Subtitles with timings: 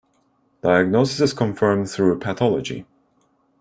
[0.63, 2.87] Diagnosis is confirmed through pathology.